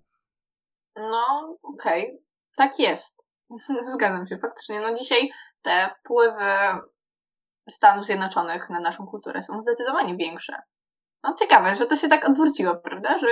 [0.96, 2.04] No, okej.
[2.04, 2.22] Okay.
[2.56, 3.22] Tak jest.
[3.94, 4.80] Zgadzam się, faktycznie.
[4.80, 5.30] No dzisiaj
[5.62, 6.80] te wpływy
[7.70, 10.62] Stanów Zjednoczonych na naszą kulturę są zdecydowanie większe.
[11.24, 13.18] No ciekawe, że to się tak odwróciło, prawda?
[13.18, 13.26] Że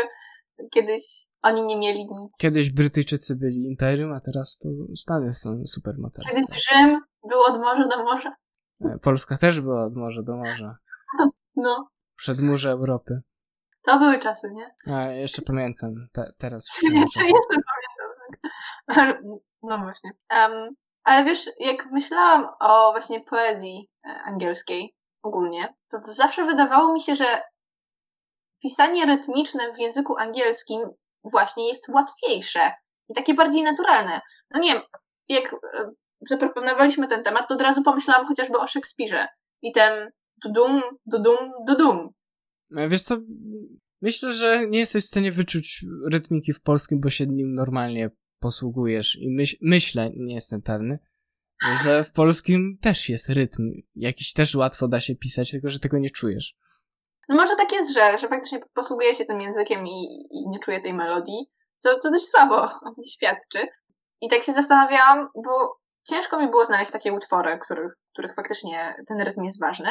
[0.70, 2.38] kiedyś oni nie mieli nic.
[2.38, 6.44] Kiedyś Brytyjczycy byli imperium, a teraz to Stany są supermocarstwem.
[6.46, 8.37] Kiedyś Rzym był od morza do morza.
[8.81, 10.76] E, Polska też była od morza do morza.
[11.57, 11.88] No.
[12.16, 13.20] Przedmurze Europy.
[13.83, 14.94] To były czasy, nie?
[14.94, 15.94] A, jeszcze pamiętam.
[16.12, 17.57] Te, teraz jeszcze, jeszcze
[18.87, 19.24] pamiętam.
[19.62, 20.11] No właśnie.
[20.33, 20.74] Um,
[21.05, 27.16] ale wiesz, jak myślałam o właśnie poezji e, angielskiej ogólnie, to zawsze wydawało mi się,
[27.16, 27.42] że
[28.62, 30.81] pisanie rytmiczne w języku angielskim
[31.25, 32.73] właśnie jest łatwiejsze
[33.09, 34.20] i takie bardziej naturalne.
[34.55, 34.83] No nie wiem,
[35.29, 35.90] jak e,
[36.29, 39.27] zaproponowaliśmy ten temat, to od razu pomyślałam chociażby o Szekspirze
[39.62, 40.11] i ten
[40.44, 42.09] dudum, dudum, dudum.
[42.77, 43.16] E, wiesz co,
[44.03, 49.16] myślę, że nie jesteś w stanie wyczuć rytmiki w polskim, bo się nim normalnie posługujesz
[49.20, 50.99] i myśl, myślę, nie jestem pewny,
[51.85, 53.62] że w polskim też jest rytm.
[53.94, 56.55] Jakiś też łatwo da się pisać, tylko że tego nie czujesz.
[57.31, 60.81] No może tak jest, że, że faktycznie posługuje się tym językiem i, i nie czuję
[60.81, 63.69] tej melodii, co, co dość słabo o mnie świadczy.
[64.21, 69.21] I tak się zastanawiałam, bo ciężko mi było znaleźć takie utwory, których, których faktycznie ten
[69.21, 69.90] rytm jest ważny.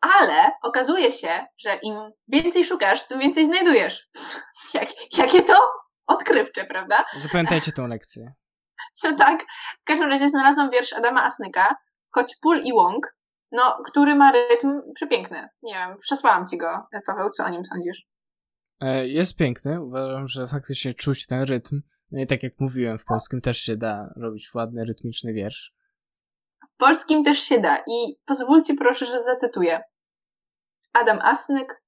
[0.00, 1.96] Ale okazuje się, że im
[2.28, 4.08] więcej szukasz, tym więcej znajdujesz.
[4.74, 4.88] Jak,
[5.18, 5.72] jakie to
[6.06, 7.04] odkrywcze, prawda?
[7.16, 8.32] Zapamiętajcie tą lekcję.
[8.92, 9.42] Co tak?
[9.80, 11.76] W każdym razie znalazłam wiersz Adama Asnyka,
[12.10, 13.16] choć pól i łąk,
[13.54, 15.48] no, który ma rytm przepiękny.
[15.62, 18.06] Nie wiem, przesłałam ci go, Paweł, co o nim sądzisz?
[18.80, 21.80] E, jest piękny, uważam, że faktycznie czuć ten rytm.
[22.10, 25.74] No i tak jak mówiłem, w polskim też się da robić ładny, rytmiczny wiersz.
[26.68, 29.80] W polskim też się da i pozwólcie proszę, że zacytuję.
[30.92, 31.82] Adam Asnyk,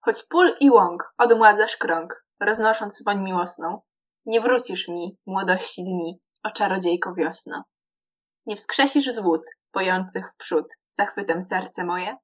[0.00, 3.80] choć pól i łąk odmładzasz krąg, roznosząc woń miłosną,
[4.26, 7.64] nie wrócisz mi, młodości dni, o czarodziejko wiosno.
[8.46, 9.42] Nie wskrzesisz z wód,
[9.74, 12.16] pojących w przód, zachwytem serce moje?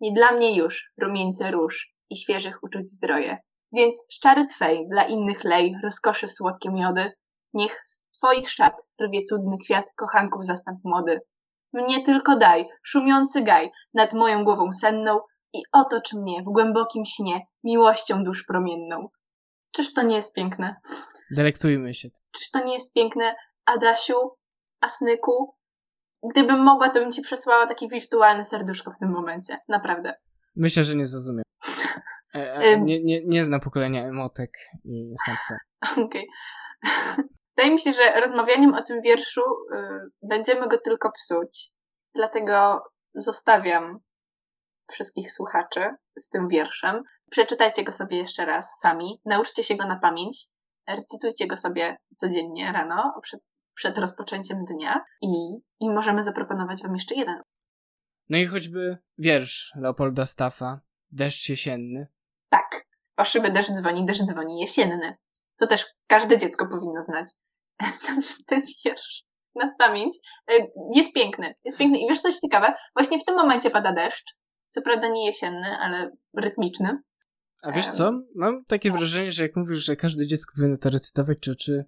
[0.00, 3.38] Nie dla mnie już rumieńce róż i świeżych uczuć zdroje.
[3.72, 7.12] Więc szczary Twej dla innych lej rozkoszy słodkie miody.
[7.52, 11.20] Niech z Twoich szat rwie cudny kwiat kochanków zastęp młody.
[11.72, 15.20] Mnie tylko daj, szumiący gaj nad moją głową senną
[15.52, 19.08] i otocz mnie w głębokim śnie miłością dusz promienną.
[19.70, 20.76] Czyż to nie jest piękne?
[21.30, 22.08] Delektujmy się.
[22.32, 24.30] Czyż to nie jest piękne, Adasiu,
[24.80, 25.54] Asnyku?
[26.30, 29.58] Gdybym mogła, to bym ci przesłała takie wirtualne serduszko w tym momencie.
[29.68, 30.14] Naprawdę.
[30.56, 31.44] Myślę, że nie zrozumiem.
[32.34, 34.50] E, e, nie, nie, nie zna pokolenia emotek
[34.84, 35.56] i smartfon.
[36.06, 36.26] Okej.
[36.84, 37.24] Okay.
[37.56, 39.76] Wydaje mi się, że rozmawianiem o tym wierszu y,
[40.22, 41.70] będziemy go tylko psuć.
[42.14, 42.82] Dlatego
[43.14, 43.98] zostawiam
[44.92, 47.02] wszystkich słuchaczy z tym wierszem.
[47.30, 49.20] Przeczytajcie go sobie jeszcze raz sami.
[49.24, 50.50] Nauczcie się go na pamięć
[50.88, 53.40] recytujcie go sobie codziennie rano, przed,
[53.74, 55.28] przed rozpoczęciem dnia i,
[55.80, 57.42] i możemy zaproponować wam jeszcze jeden.
[58.28, 60.80] No i choćby wiersz Leopolda Staffa,
[61.14, 62.06] Deszcz jesienny.
[62.48, 65.16] Tak, o szyby deszcz dzwoni, deszcz dzwoni jesienny.
[65.56, 67.26] To też każde dziecko powinno znać
[68.06, 70.16] ten, ten wiersz na pamięć.
[70.48, 70.52] E,
[70.94, 71.98] jest piękny, jest piękny.
[71.98, 72.74] I wiesz coś ciekawe?
[72.96, 74.36] Właśnie w tym momencie pada deszcz.
[74.68, 76.98] Co prawda nie jesienny, ale rytmiczny.
[77.62, 78.12] A wiesz co?
[78.34, 81.84] Mam takie wrażenie, że jak mówisz, że każde dziecko powinno to recytować, czy, czy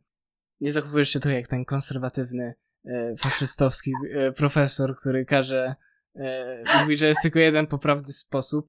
[0.61, 5.75] nie zachowujesz się trochę jak ten konserwatywny e, faszystowski e, profesor, który każe,
[6.17, 8.69] e, mówi, że jest tylko jeden poprawny sposób.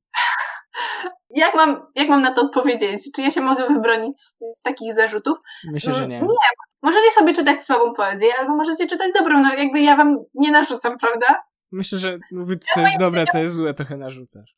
[1.29, 3.09] Jak mam, jak mam na to odpowiedzieć?
[3.15, 5.37] Czy ja się mogę wybronić z, z takich zarzutów?
[5.71, 6.21] Myślę, że nie.
[6.21, 6.27] Nie,
[6.81, 10.97] możecie sobie czytać słabą poezję, albo możecie czytać dobrą, no jakby ja wam nie narzucam,
[10.97, 11.43] prawda?
[11.71, 14.55] Myślę, że mówić, co jest dobre, co jest złe, trochę narzucasz.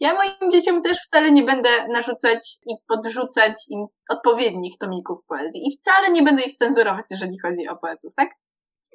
[0.00, 5.68] Ja moim dzieciom też wcale nie będę narzucać i podrzucać im odpowiednich tomików poezji.
[5.68, 8.28] I wcale nie będę ich cenzurować, jeżeli chodzi o poetów, tak?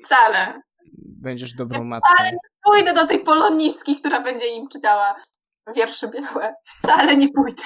[0.05, 0.61] Wcale.
[0.97, 2.13] Będziesz dobrą matką.
[2.13, 5.15] Wcale nie pójdę do tej polonistki, która będzie im czytała
[5.75, 6.55] wiersze białe.
[6.65, 7.63] Wcale nie pójdę.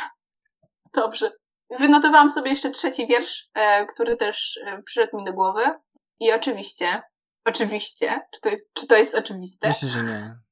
[0.93, 1.31] Dobrze.
[1.79, 5.63] Wynotowałam sobie jeszcze trzeci wiersz, e, który też e, przyszedł mi do głowy.
[6.19, 7.01] I oczywiście,
[7.45, 9.67] oczywiście, czy to jest, czy to jest oczywiste?
[9.67, 10.44] Myślę, że nie.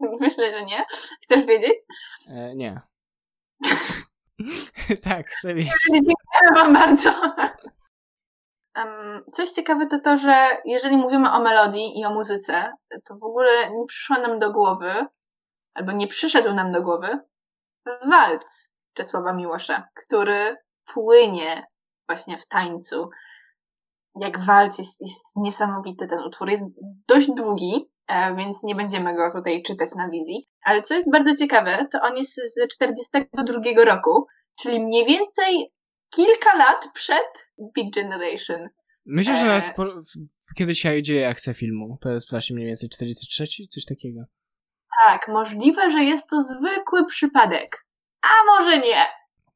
[0.20, 0.84] Myślę, że nie.
[1.22, 1.78] Chcesz wiedzieć?
[2.30, 2.80] E, nie.
[5.08, 5.72] tak, chcę wiedzieć.
[5.92, 7.10] Dziękuję wam bardzo.
[8.76, 12.72] Um, coś ciekawe to to, że jeżeli mówimy o melodii i o muzyce,
[13.04, 15.06] to w ogóle nie przyszło nam do głowy,
[15.74, 17.20] albo nie przyszedł nam do głowy
[18.08, 21.66] walc Czesława Miłosza, który płynie
[22.08, 23.10] właśnie w tańcu.
[24.16, 26.50] Jak walc jest, jest niesamowity ten utwór.
[26.50, 26.64] Jest
[27.08, 30.48] dość długi, e, więc nie będziemy go tutaj czytać na wizji.
[30.64, 34.26] Ale co jest bardzo ciekawe, to on jest z 42 roku,
[34.60, 35.72] czyli mniej więcej
[36.10, 38.68] kilka lat przed Big Generation.
[39.06, 39.84] Myślę, że nawet po,
[40.56, 44.20] kiedy się dzieje akcja filmu, to jest właśnie mniej więcej 43, coś takiego.
[45.06, 47.86] Tak, możliwe, że jest to zwykły przypadek.
[48.22, 49.04] A może nie.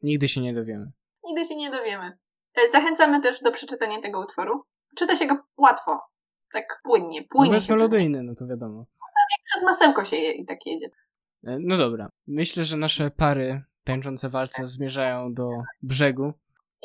[0.02, 0.92] Nigdy się nie dowiemy.
[1.24, 2.18] Nigdy się nie dowiemy.
[2.56, 4.64] E, Zachęcamy też do przeczytania tego utworu.
[4.96, 6.00] Czyta się go łatwo.
[6.52, 7.50] Tak płynnie, No płynie.
[7.50, 8.84] bo jest melodyjny, no to wiadomo.
[9.44, 10.86] przez masełko się je i tak jedzie.
[11.46, 12.08] E, No dobra.
[12.26, 15.48] Myślę, że nasze pary tańczące walce zmierzają do
[15.82, 16.32] brzegu.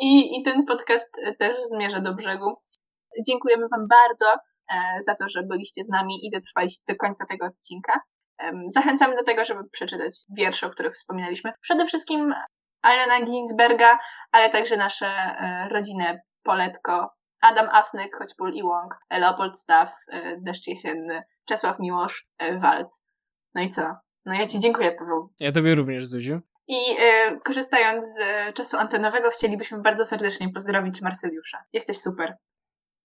[0.02, 2.56] I, I ten podcast e, też zmierza do brzegu.
[3.28, 4.26] Dziękujemy Wam bardzo
[5.06, 8.02] za to, że byliście z nami i dotrwaliście do końca tego odcinka.
[8.68, 11.52] Zachęcamy do tego, żeby przeczytać wiersze, o których wspominaliśmy.
[11.62, 12.34] Przede wszystkim
[12.82, 14.00] Alena Ginsberga,
[14.32, 17.10] ale także nasze e, rodziny Poletko,
[17.42, 23.06] Adam Asnyk, Choćból i Łąk, Leopold Staw, e, Deszcz Jesienny, Czesław Miłosz, e, Walc.
[23.56, 23.96] No i co?
[24.26, 25.34] No ja Ci dziękuję, Paweł.
[25.40, 26.42] Ja tobie również, Zuziu.
[26.68, 28.20] I e, korzystając z
[28.56, 31.64] czasu antenowego, chcielibyśmy bardzo serdecznie pozdrowić Marceliusza.
[31.74, 32.38] Jesteś super.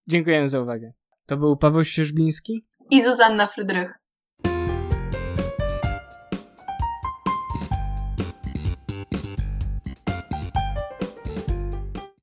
[0.06, 0.92] Dziękujemy za uwagę.
[1.26, 2.66] To był Paweł Ścieżbiński.
[2.90, 3.98] I Zuzanna Frydrych.